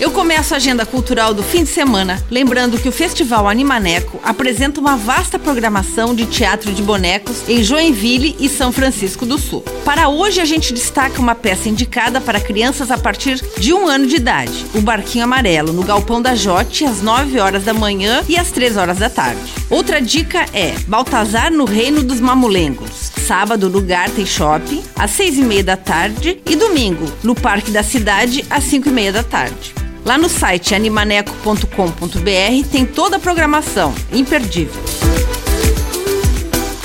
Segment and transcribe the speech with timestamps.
[0.00, 4.80] Eu começo a agenda cultural do fim de semana, lembrando que o Festival Animaneco apresenta
[4.80, 9.64] uma vasta programação de teatro de bonecos em Joinville e São Francisco do Sul.
[9.84, 14.06] Para hoje, a gente destaca uma peça indicada para crianças a partir de um ano
[14.06, 18.36] de idade: O Barquinho Amarelo, no Galpão da Jote, às 9 horas da manhã e
[18.36, 19.52] às 3 horas da tarde.
[19.68, 23.10] Outra dica é Baltazar no Reino dos Mamulengos.
[23.26, 27.82] Sábado no Garten Shopping, às 6 e meia da tarde, e domingo, no Parque da
[27.82, 29.77] Cidade, às 5 e meia da tarde.
[30.08, 34.82] Lá no site animaneco.com.br tem toda a programação, imperdível.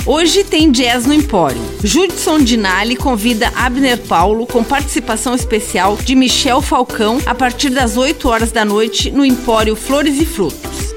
[0.04, 1.58] Hoje tem jazz no Empório.
[1.82, 8.28] Judson Dinali convida Abner Paulo com participação especial de Michel Falcão a partir das 8
[8.28, 10.93] horas da noite no Empório Flores e Frutos.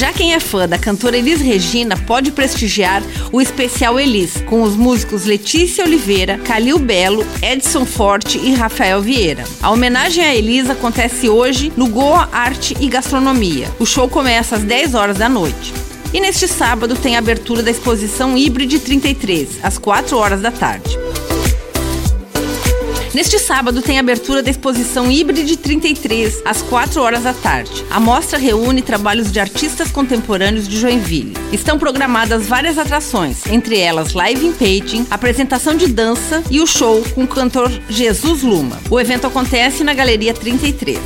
[0.00, 4.74] Já quem é fã da cantora Elis Regina pode prestigiar o especial Elis, com os
[4.74, 9.44] músicos Letícia Oliveira, Calil Belo, Edson Forte e Rafael Vieira.
[9.60, 13.68] A homenagem a Elis acontece hoje no Goa Arte e Gastronomia.
[13.78, 15.74] O show começa às 10 horas da noite.
[16.14, 20.99] E neste sábado tem a abertura da exposição Híbride 33, às 4 horas da tarde.
[23.12, 27.84] Neste sábado tem abertura da exposição Híbride 33, às 4 horas da tarde.
[27.90, 31.34] A mostra reúne trabalhos de artistas contemporâneos de Joinville.
[31.52, 37.02] Estão programadas várias atrações, entre elas live in painting, apresentação de dança e o show
[37.12, 38.78] com o cantor Jesus Luma.
[38.88, 40.98] O evento acontece na Galeria 33.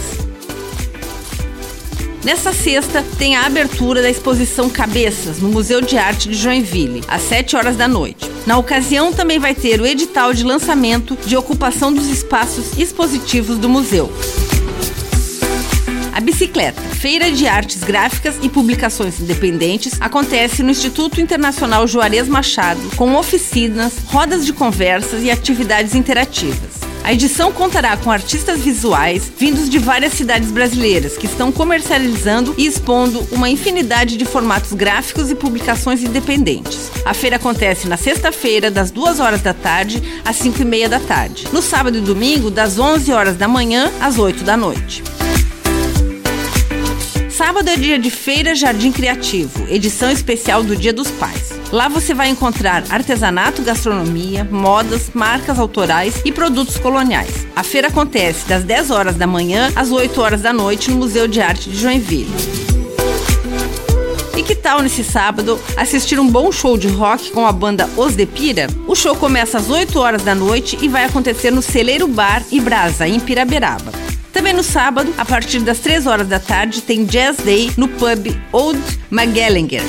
[2.23, 7.23] Nesta sexta, tem a abertura da exposição Cabeças, no Museu de Arte de Joinville, às
[7.23, 8.34] 7 horas da noite.
[8.47, 13.69] Na ocasião, também vai ter o edital de lançamento de ocupação dos espaços expositivos do
[13.69, 14.13] museu.
[16.13, 22.81] A bicicleta, Feira de Artes Gráficas e Publicações Independentes, acontece no Instituto Internacional Juarez Machado,
[22.97, 26.84] com oficinas, rodas de conversas e atividades interativas.
[27.05, 32.65] A edição contará com artistas visuais vindos de várias cidades brasileiras que estão comercializando e
[32.65, 36.91] expondo uma infinidade de formatos gráficos e publicações independentes.
[37.05, 40.99] A feira acontece na sexta-feira, das 2 horas da tarde às 5 e meia da
[40.99, 41.47] tarde.
[41.53, 45.05] No sábado e domingo, das 11 horas da manhã às 8 da noite.
[47.47, 51.51] Sábado é dia de Feira Jardim Criativo, edição especial do Dia dos Pais.
[51.71, 57.47] Lá você vai encontrar artesanato, gastronomia, modas, marcas autorais e produtos coloniais.
[57.55, 61.29] A feira acontece das 10 horas da manhã às 8 horas da noite no Museu
[61.29, 62.33] de Arte de Joinville.
[64.39, 68.17] E que tal nesse sábado assistir um bom show de rock com a banda Os
[68.17, 68.69] Depira?
[68.87, 72.59] O show começa às 8 horas da noite e vai acontecer no Celeiro Bar e
[72.59, 74.04] Brasa, em Piraberaba.
[74.45, 78.27] Também no sábado, a partir das 3 horas da tarde, tem Jazz Day no pub
[78.53, 78.79] Old
[79.09, 79.81] Magellinger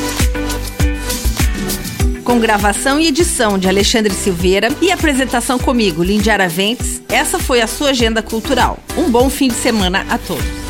[2.23, 7.67] com gravação e edição de Alexandre Silveira e apresentação comigo, Lindy Araventes, essa foi a
[7.67, 8.79] sua agenda cultural.
[8.97, 10.64] Um bom fim de semana a todos.